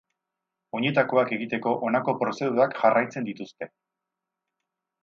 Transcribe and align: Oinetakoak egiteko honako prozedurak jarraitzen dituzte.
Oinetakoak 0.79 1.33
egiteko 1.37 1.75
honako 1.89 2.17
prozedurak 2.25 2.75
jarraitzen 2.81 3.31
dituzte. 3.31 3.73